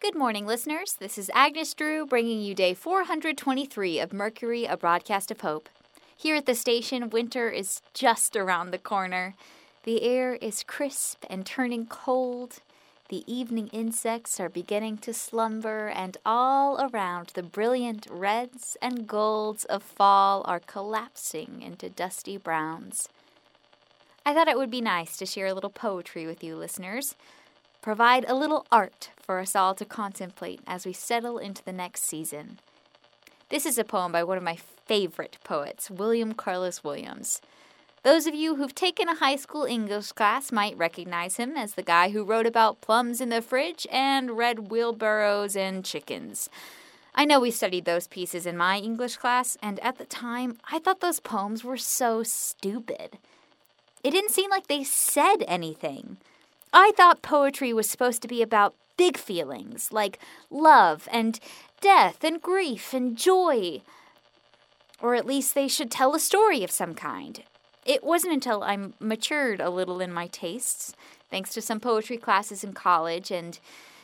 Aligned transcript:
Good 0.00 0.16
morning, 0.16 0.46
listeners. 0.46 0.94
This 0.98 1.18
is 1.18 1.30
Agnes 1.34 1.74
Drew 1.74 2.06
bringing 2.06 2.40
you 2.40 2.54
day 2.54 2.72
423 2.72 3.98
of 3.98 4.14
Mercury, 4.14 4.64
a 4.64 4.74
broadcast 4.74 5.30
of 5.30 5.42
hope. 5.42 5.68
Here 6.16 6.36
at 6.36 6.46
the 6.46 6.54
station, 6.54 7.10
winter 7.10 7.50
is 7.50 7.82
just 7.92 8.34
around 8.34 8.70
the 8.70 8.78
corner. 8.78 9.34
The 9.82 10.02
air 10.02 10.36
is 10.36 10.62
crisp 10.62 11.26
and 11.28 11.44
turning 11.44 11.84
cold. 11.84 12.60
The 13.10 13.30
evening 13.30 13.68
insects 13.74 14.40
are 14.40 14.48
beginning 14.48 14.96
to 14.98 15.12
slumber, 15.12 15.88
and 15.88 16.16
all 16.24 16.80
around 16.80 17.32
the 17.34 17.42
brilliant 17.42 18.06
reds 18.10 18.78
and 18.80 19.06
golds 19.06 19.66
of 19.66 19.82
fall 19.82 20.42
are 20.46 20.60
collapsing 20.60 21.60
into 21.60 21.90
dusty 21.90 22.38
browns. 22.38 23.10
I 24.24 24.32
thought 24.32 24.48
it 24.48 24.56
would 24.56 24.70
be 24.70 24.80
nice 24.80 25.18
to 25.18 25.26
share 25.26 25.48
a 25.48 25.54
little 25.54 25.68
poetry 25.68 26.26
with 26.26 26.42
you, 26.42 26.56
listeners 26.56 27.16
provide 27.82 28.24
a 28.28 28.34
little 28.34 28.66
art 28.70 29.10
for 29.20 29.38
us 29.38 29.56
all 29.56 29.74
to 29.74 29.84
contemplate 29.84 30.60
as 30.66 30.84
we 30.84 30.92
settle 30.92 31.38
into 31.38 31.64
the 31.64 31.72
next 31.72 32.04
season. 32.04 32.58
This 33.48 33.66
is 33.66 33.78
a 33.78 33.84
poem 33.84 34.12
by 34.12 34.22
one 34.22 34.36
of 34.36 34.44
my 34.44 34.58
favorite 34.86 35.38
poets, 35.44 35.90
William 35.90 36.34
Carlos 36.34 36.84
Williams. 36.84 37.40
Those 38.02 38.26
of 38.26 38.34
you 38.34 38.56
who've 38.56 38.74
taken 38.74 39.08
a 39.08 39.16
high 39.16 39.36
school 39.36 39.64
English 39.64 40.12
class 40.12 40.50
might 40.50 40.76
recognize 40.76 41.36
him 41.36 41.56
as 41.56 41.74
the 41.74 41.82
guy 41.82 42.10
who 42.10 42.24
wrote 42.24 42.46
about 42.46 42.80
plums 42.80 43.20
in 43.20 43.28
the 43.28 43.42
fridge 43.42 43.86
and 43.90 44.38
red 44.38 44.70
wheelbarrows 44.70 45.54
and 45.54 45.84
chickens. 45.84 46.48
I 47.14 47.24
know 47.24 47.40
we 47.40 47.50
studied 47.50 47.84
those 47.84 48.06
pieces 48.06 48.46
in 48.46 48.56
my 48.56 48.78
English 48.78 49.16
class, 49.16 49.58
and 49.60 49.80
at 49.80 49.98
the 49.98 50.06
time, 50.06 50.56
I 50.70 50.78
thought 50.78 51.00
those 51.00 51.20
poems 51.20 51.62
were 51.62 51.76
so 51.76 52.22
stupid. 52.22 53.18
It 54.02 54.12
didn't 54.12 54.30
seem 54.30 54.48
like 54.48 54.68
they 54.68 54.84
said 54.84 55.44
anything. 55.46 56.16
I 56.72 56.92
thought 56.96 57.22
poetry 57.22 57.72
was 57.72 57.90
supposed 57.90 58.22
to 58.22 58.28
be 58.28 58.42
about 58.42 58.74
big 58.96 59.16
feelings 59.16 59.92
like 59.92 60.18
love 60.50 61.08
and 61.10 61.40
death 61.80 62.22
and 62.22 62.40
grief 62.40 62.92
and 62.92 63.16
joy. 63.16 63.80
Or 65.00 65.14
at 65.14 65.26
least 65.26 65.54
they 65.54 65.68
should 65.68 65.90
tell 65.90 66.14
a 66.14 66.20
story 66.20 66.62
of 66.62 66.70
some 66.70 66.94
kind. 66.94 67.42
It 67.86 68.04
wasn't 68.04 68.34
until 68.34 68.62
I 68.62 68.76
matured 69.00 69.60
a 69.60 69.70
little 69.70 70.00
in 70.00 70.12
my 70.12 70.26
tastes, 70.26 70.94
thanks 71.30 71.52
to 71.54 71.62
some 71.62 71.80
poetry 71.80 72.18
classes 72.18 72.62
in 72.62 72.74
college 72.74 73.30
and 73.30 73.58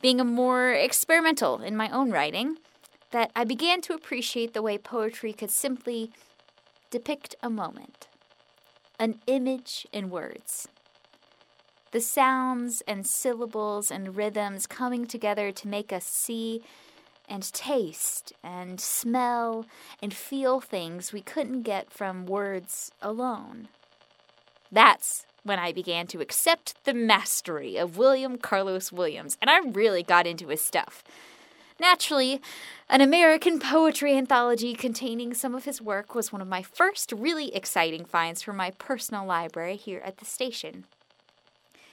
being 0.00 0.20
a 0.20 0.24
more 0.24 0.72
experimental 0.72 1.60
in 1.60 1.76
my 1.76 1.90
own 1.90 2.10
writing, 2.10 2.56
that 3.10 3.30
I 3.36 3.44
began 3.44 3.80
to 3.82 3.94
appreciate 3.94 4.54
the 4.54 4.62
way 4.62 4.78
poetry 4.78 5.32
could 5.32 5.50
simply 5.50 6.10
depict 6.90 7.34
a 7.42 7.50
moment, 7.50 8.08
an 8.98 9.20
image 9.26 9.86
in 9.92 10.08
words 10.08 10.68
the 11.90 12.00
sounds 12.00 12.82
and 12.86 13.06
syllables 13.06 13.90
and 13.90 14.16
rhythms 14.16 14.66
coming 14.66 15.06
together 15.06 15.52
to 15.52 15.68
make 15.68 15.92
us 15.92 16.04
see 16.04 16.62
and 17.28 17.52
taste 17.52 18.32
and 18.42 18.80
smell 18.80 19.66
and 20.02 20.14
feel 20.14 20.60
things 20.60 21.12
we 21.12 21.20
couldn't 21.20 21.62
get 21.62 21.92
from 21.92 22.26
words 22.26 22.90
alone. 23.02 23.68
That's 24.70 25.26
when 25.44 25.58
I 25.58 25.72
began 25.72 26.06
to 26.08 26.20
accept 26.20 26.82
the 26.84 26.94
mastery 26.94 27.76
of 27.76 27.96
William 27.96 28.36
Carlos 28.36 28.92
Williams, 28.92 29.38
and 29.40 29.50
I 29.50 29.58
really 29.60 30.02
got 30.02 30.26
into 30.26 30.48
his 30.48 30.60
stuff. 30.60 31.02
Naturally, 31.80 32.40
an 32.90 33.00
American 33.00 33.60
poetry 33.60 34.16
anthology 34.16 34.74
containing 34.74 35.32
some 35.32 35.54
of 35.54 35.64
his 35.64 35.80
work 35.80 36.14
was 36.14 36.32
one 36.32 36.42
of 36.42 36.48
my 36.48 36.62
first 36.62 37.12
really 37.12 37.54
exciting 37.54 38.04
finds 38.04 38.42
for 38.42 38.52
my 38.52 38.72
personal 38.72 39.24
library 39.24 39.76
here 39.76 40.02
at 40.04 40.18
the 40.18 40.24
station. 40.24 40.84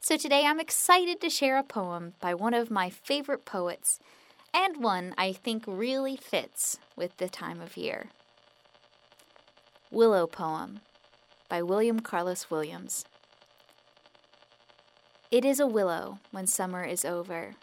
So 0.00 0.16
today 0.16 0.44
I'm 0.46 0.60
excited 0.60 1.20
to 1.20 1.28
share 1.28 1.58
a 1.58 1.62
poem 1.62 2.14
by 2.20 2.32
one 2.32 2.54
of 2.54 2.70
my 2.70 2.88
favorite 2.88 3.44
poets, 3.44 3.98
and 4.54 4.82
one 4.82 5.12
I 5.18 5.32
think 5.32 5.64
really 5.66 6.16
fits 6.16 6.78
with 6.96 7.16
the 7.16 7.28
time 7.28 7.60
of 7.60 7.76
year. 7.76 8.06
Willow 9.90 10.26
Poem 10.26 10.80
by 11.48 11.62
William 11.62 12.00
Carlos 12.00 12.50
Williams. 12.50 13.04
It 15.30 15.44
is 15.44 15.60
a 15.60 15.66
willow 15.66 16.20
when 16.30 16.46
summer 16.46 16.84
is 16.84 17.04
over, 17.04 17.54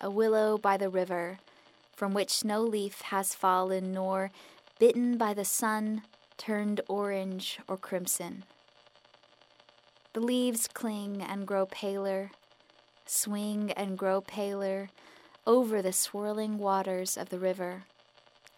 a 0.00 0.10
willow 0.10 0.58
by 0.58 0.76
the 0.76 0.90
river, 0.90 1.38
from 1.94 2.12
which 2.12 2.44
no 2.44 2.60
leaf 2.62 3.00
has 3.02 3.34
fallen, 3.34 3.92
nor, 3.92 4.30
bitten 4.78 5.16
by 5.16 5.34
the 5.34 5.44
sun, 5.44 6.02
turned 6.36 6.80
orange 6.88 7.58
or 7.68 7.76
crimson. 7.76 8.44
The 10.18 10.26
leaves 10.26 10.66
cling 10.66 11.22
and 11.22 11.46
grow 11.46 11.64
paler, 11.64 12.32
swing 13.06 13.70
and 13.76 13.96
grow 13.96 14.20
paler 14.20 14.90
over 15.46 15.80
the 15.80 15.92
swirling 15.92 16.58
waters 16.58 17.16
of 17.16 17.28
the 17.28 17.38
river, 17.38 17.84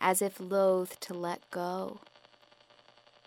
as 0.00 0.22
if 0.22 0.40
loath 0.40 0.98
to 1.00 1.12
let 1.12 1.42
go. 1.50 2.00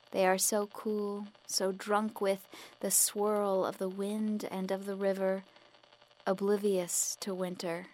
They 0.10 0.26
are 0.26 0.40
so 0.40 0.66
cool, 0.66 1.28
so 1.46 1.72
drunk 1.72 2.22
with 2.22 2.48
the 2.80 2.90
swirl 2.90 3.68
of 3.68 3.78
the 3.78 3.88
wind 3.88 4.48
and 4.50 4.72
of 4.72 4.88
the 4.88 4.96
river, 4.96 5.44
oblivious 6.26 7.16
to 7.20 7.36
winter, 7.36 7.86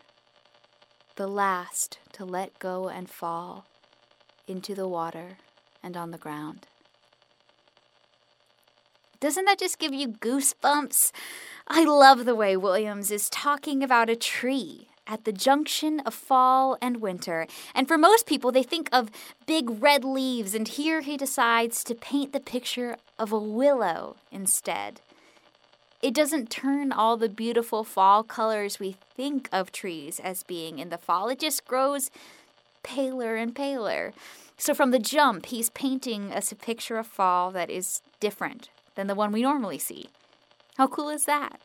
the 1.17 1.27
last 1.27 1.99
to 2.13 2.23
let 2.23 2.57
go 2.59 2.87
and 2.87 3.09
fall 3.09 3.65
into 4.47 4.73
the 4.73 4.87
water 4.87 5.37
and 5.83 5.97
on 5.97 6.11
the 6.11 6.17
ground. 6.17 6.65
Doesn't 9.19 9.45
that 9.45 9.59
just 9.59 9.79
give 9.79 9.93
you 9.93 10.07
goosebumps? 10.07 11.11
I 11.67 11.83
love 11.83 12.23
the 12.23 12.35
way 12.35 12.55
Williams 12.55 13.11
is 13.11 13.29
talking 13.29 13.83
about 13.83 14.09
a 14.09 14.15
tree 14.15 14.87
at 15.05 15.25
the 15.25 15.33
junction 15.33 15.99
of 16.01 16.13
fall 16.13 16.77
and 16.81 17.01
winter. 17.01 17.45
And 17.75 17.85
for 17.85 17.97
most 17.97 18.25
people, 18.25 18.53
they 18.53 18.63
think 18.63 18.87
of 18.93 19.11
big 19.45 19.81
red 19.83 20.05
leaves, 20.05 20.55
and 20.55 20.65
here 20.65 21.01
he 21.01 21.17
decides 21.17 21.83
to 21.83 21.95
paint 21.95 22.31
the 22.31 22.39
picture 22.39 22.95
of 23.17 23.33
a 23.33 23.39
willow 23.39 24.15
instead. 24.31 25.01
It 26.01 26.13
doesn't 26.13 26.49
turn 26.49 26.93
all 26.93 27.17
the 27.17 27.27
beautiful 27.27 27.83
fall 27.83 28.23
colors 28.23 28.79
we 28.79 28.95
think 29.17 29.49
of 29.51 29.73
trees 29.73 30.21
as 30.21 30.43
being 30.43 30.79
in 30.79 30.89
the 30.89 30.97
fall, 30.97 31.27
it 31.27 31.39
just 31.39 31.65
grows 31.65 32.09
paler 32.83 33.35
and 33.35 33.53
paler. 33.53 34.13
So 34.57 34.73
from 34.73 34.91
the 34.91 34.99
jump, 34.99 35.47
he's 35.47 35.69
painting 35.69 36.31
us 36.31 36.53
a 36.53 36.55
picture 36.55 36.97
of 36.97 37.07
fall 37.07 37.51
that 37.51 37.69
is 37.69 38.01
different 38.21 38.69
than 38.99 39.07
the 39.07 39.15
one 39.15 39.31
we 39.31 39.41
normally 39.41 39.79
see. 39.79 40.09
How 40.77 40.87
cool 40.87 41.07
is 41.07 41.23
that? 41.23 41.61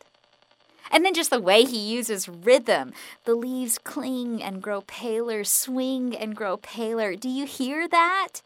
And 0.89 1.03
then 1.03 1.13
just 1.13 1.29
the 1.29 1.41
way 1.41 1.65
he 1.65 1.77
uses 1.77 2.29
rhythm. 2.29 2.93
The 3.25 3.35
leaves 3.35 3.77
cling 3.77 4.41
and 4.41 4.61
grow 4.61 4.81
paler, 4.81 5.43
swing 5.43 6.15
and 6.15 6.33
grow 6.33 6.55
paler. 6.55 7.15
Do 7.15 7.27
you 7.27 7.45
hear 7.45 7.89
that? 7.89 8.41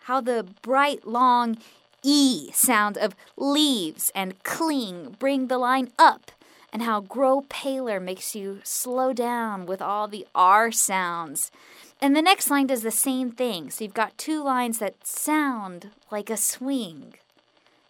How 0.00 0.20
the 0.20 0.46
bright, 0.62 1.06
long 1.06 1.58
E 2.02 2.50
sound 2.52 2.98
of 2.98 3.14
leaves 3.36 4.10
and 4.14 4.42
cling 4.42 5.16
bring 5.18 5.46
the 5.46 5.58
line 5.58 5.90
up, 5.98 6.32
and 6.72 6.82
how 6.82 7.00
grow 7.00 7.44
paler 7.48 8.00
makes 8.00 8.34
you 8.34 8.60
slow 8.64 9.12
down 9.12 9.66
with 9.66 9.80
all 9.80 10.08
the 10.08 10.26
R 10.34 10.72
sounds. 10.72 11.52
And 12.00 12.16
the 12.16 12.22
next 12.22 12.50
line 12.50 12.66
does 12.66 12.82
the 12.82 12.90
same 12.90 13.30
thing. 13.30 13.70
So 13.70 13.84
you've 13.84 13.94
got 13.94 14.18
two 14.18 14.42
lines 14.42 14.78
that 14.78 15.06
sound 15.06 15.90
like 16.10 16.30
a 16.30 16.36
swing. 16.36 17.14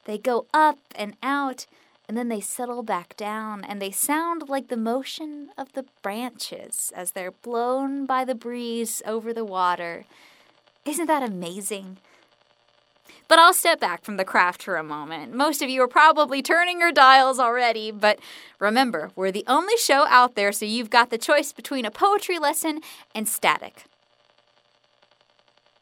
They 0.09 0.17
go 0.17 0.47
up 0.55 0.79
and 0.95 1.17
out, 1.23 1.67
and 2.09 2.17
then 2.17 2.31
they 2.31 2.41
settle 2.41 2.83
back 2.83 3.15
down, 3.19 3.63
and 3.63 3.79
they 3.81 3.91
sound 3.91 4.49
like 4.49 4.69
the 4.69 4.77
motion 4.79 5.51
of 5.59 5.75
the 5.75 5.85
branches 6.01 6.91
as 6.97 7.11
they're 7.11 7.31
blown 7.31 8.07
by 8.07 8.25
the 8.25 8.35
breeze 8.35 9.03
over 9.05 9.35
the 9.35 9.45
water. 9.45 10.07
Isn't 10.87 11.09
that 11.09 11.23
amazing? 11.23 11.99
But 13.29 13.39
I'll 13.39 13.53
step 13.53 13.81
back 13.81 14.03
from 14.03 14.17
the 14.17 14.25
craft 14.25 14.63
for 14.63 14.77
a 14.77 14.83
moment. 14.83 15.35
Most 15.35 15.61
of 15.61 15.69
you 15.69 15.83
are 15.83 15.89
probably 15.89 16.41
turning 16.41 16.81
your 16.81 16.91
dials 16.91 17.39
already, 17.39 17.91
but 17.91 18.19
remember, 18.59 19.11
we're 19.15 19.31
the 19.31 19.45
only 19.47 19.77
show 19.77 20.07
out 20.07 20.37
there, 20.37 20.53
so 20.53 20.65
you've 20.65 20.89
got 20.89 21.11
the 21.11 21.19
choice 21.19 21.53
between 21.53 21.85
a 21.85 21.91
poetry 21.91 22.39
lesson 22.39 22.81
and 23.15 23.29
static. 23.29 23.85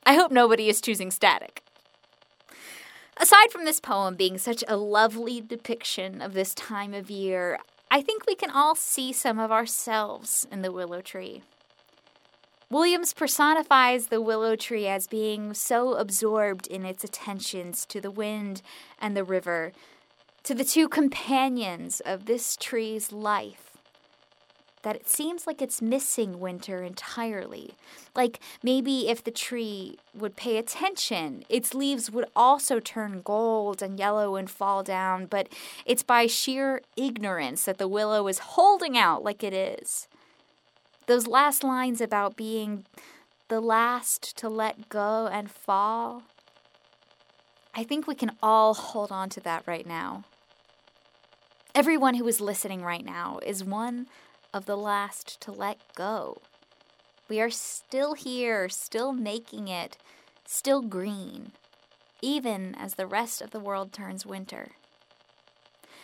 I 0.05 0.15
hope 0.15 0.33
nobody 0.33 0.69
is 0.69 0.81
choosing 0.81 1.13
static. 1.13 1.63
Aside 3.19 3.51
from 3.51 3.65
this 3.65 3.81
poem 3.81 4.15
being 4.15 4.37
such 4.37 4.63
a 4.69 4.77
lovely 4.77 5.41
depiction 5.41 6.21
of 6.21 6.35
this 6.35 6.55
time 6.55 6.93
of 6.93 7.11
year, 7.11 7.59
I 7.91 8.03
think 8.03 8.27
we 8.27 8.35
can 8.35 8.51
all 8.51 8.75
see 8.75 9.13
some 9.13 9.39
of 9.39 9.51
ourselves 9.51 10.47
in 10.53 10.61
the 10.61 10.71
willow 10.71 11.01
tree. 11.01 11.43
Williams 12.69 13.15
personifies 13.15 14.09
the 14.09 14.21
willow 14.21 14.55
tree 14.55 14.87
as 14.87 15.07
being 15.07 15.55
so 15.55 15.95
absorbed 15.95 16.67
in 16.67 16.85
its 16.85 17.05
attentions 17.05 17.87
to 17.87 18.01
the 18.01 18.11
wind 18.11 18.61
and 19.01 19.17
the 19.17 19.25
river, 19.25 19.73
to 20.43 20.55
the 20.55 20.65
two 20.65 20.89
companions 20.89 22.01
of 22.01 22.27
this 22.27 22.57
tree's 22.57 23.13
life 23.13 23.76
that 24.87 24.95
it 24.95 25.09
seems 25.09 25.49
like 25.49 25.61
it's 25.61 25.83
missing 25.83 26.39
winter 26.39 26.81
entirely. 26.85 27.75
Like 28.15 28.39
maybe 28.63 29.09
if 29.09 29.25
the 29.25 29.33
tree 29.33 29.99
would 30.15 30.37
pay 30.37 30.59
attention, 30.59 31.43
its 31.49 31.75
leaves 31.75 32.09
would 32.09 32.27
also 32.37 32.79
turn 32.79 33.23
gold 33.23 33.83
and 33.83 33.99
yellow 33.99 34.37
and 34.37 34.49
fall 34.49 34.85
down, 34.85 35.27
but 35.27 35.49
it's 35.85 36.05
by 36.05 36.29
sheer 36.29 36.83
ignorance 36.97 37.65
that 37.65 37.79
the 37.79 37.89
willow 37.89 38.29
is 38.29 38.39
holding 38.55 38.97
out 38.97 39.25
like 39.25 39.43
it 39.43 39.53
is. 39.53 40.07
Those 41.09 41.27
last 41.27 41.65
lines 41.65 42.01
about 42.01 42.37
being 42.37 42.85
the 43.49 43.61
last 43.61 44.37
to 44.37 44.49
let 44.49 44.89
go 44.89 45.27
and 45.27 45.51
fall. 45.51 46.23
I 47.75 47.83
think 47.83 48.07
we 48.07 48.15
can 48.15 48.37
all 48.41 48.73
hold 48.73 49.11
on 49.11 49.31
to 49.31 49.41
that 49.41 49.65
right 49.67 49.85
now. 49.85 50.23
Everyone 51.75 52.15
who 52.15 52.29
is 52.29 52.41
listening 52.41 52.83
right 52.83 53.05
now 53.05 53.41
is 53.45 53.65
one 53.65 54.07
of 54.57 54.65
the 54.65 54.77
last 54.77 55.41
to 55.43 55.53
let 55.53 55.79
go. 55.95 56.39
We 57.29 57.41
are 57.41 57.51
still 57.51 58.15
here, 58.15 58.69
still 58.69 59.13
making 59.13 59.69
it, 59.69 59.99
still 60.47 60.81
green, 60.81 61.53
even 62.23 62.75
as 62.75 62.95
the 62.95 63.07
rest 63.07 63.43
of 63.43 63.51
the 63.51 63.61
world 63.61 63.93
turns 63.93 64.25
winter. 64.25 64.73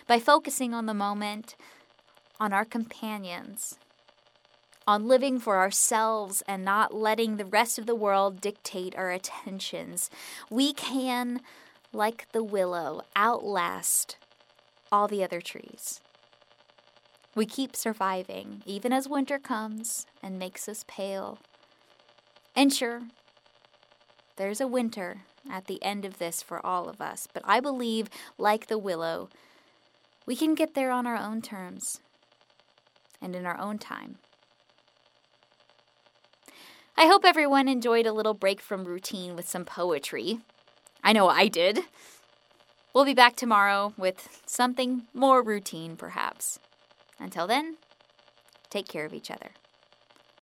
By 0.07 0.19
focusing 0.19 0.75
on 0.75 0.87
the 0.87 0.95
moment, 0.95 1.57
on 2.39 2.53
our 2.53 2.67
companions, 2.67 3.79
on 4.87 5.09
living 5.09 5.39
for 5.39 5.59
ourselves 5.59 6.43
and 6.47 6.65
not 6.65 6.93
letting 6.93 7.37
the 7.37 7.47
rest 7.47 7.79
of 7.79 7.87
the 7.87 7.95
world 7.95 8.41
dictate 8.41 8.95
our 8.97 9.11
attentions, 9.11 10.11
we 10.51 10.75
can, 10.75 11.41
like 11.93 12.31
the 12.33 12.45
willow, 12.45 13.03
outlast 13.17 14.17
all 14.91 15.09
the 15.09 15.25
other 15.25 15.41
trees. 15.41 16.01
We 17.35 17.47
keep 17.47 17.75
surviving, 17.75 18.63
even 18.67 18.93
as 18.93 19.09
winter 19.09 19.39
comes 19.39 20.07
and 20.23 20.39
makes 20.39 20.69
us 20.69 20.85
pale. 20.87 21.39
And 22.55 22.73
sure, 22.73 23.03
there's 24.37 24.61
a 24.61 24.67
winter 24.67 25.23
at 25.51 25.67
the 25.67 25.83
end 25.83 26.05
of 26.05 26.19
this 26.19 26.43
for 26.43 26.65
all 26.65 26.89
of 26.89 27.01
us, 27.01 27.27
but 27.33 27.43
I 27.47 27.61
believe, 27.61 28.11
like 28.37 28.67
the 28.67 28.79
willow, 28.79 29.31
we 30.27 30.37
can 30.37 30.55
get 30.55 30.75
there 30.75 30.91
on 30.91 31.07
our 31.07 31.17
own 31.17 31.41
terms 31.41 32.01
and 33.21 33.35
in 33.35 33.47
our 33.47 33.59
own 33.59 33.79
time. 33.79 34.19
I 36.97 37.07
hope 37.07 37.25
everyone 37.25 37.67
enjoyed 37.67 38.07
a 38.07 38.13
little 38.13 38.35
break 38.35 38.61
from 38.61 38.85
routine 38.85 39.35
with 39.35 39.49
some 39.49 39.65
poetry. 39.65 40.41
I 41.03 41.13
know 41.13 41.29
I 41.29 41.49
did. 41.49 41.81
We'll 42.95 43.07
be 43.07 43.15
back 43.15 43.37
tomorrow 43.37 43.95
with 43.97 44.43
something 44.45 45.05
more 45.15 45.43
routine, 45.43 45.97
perhaps. 45.97 46.59
Until 47.19 47.47
then, 47.47 47.77
take 48.71 48.89
care 48.89 49.05
of 49.05 49.15
each 49.15 49.31
other. 49.31 49.51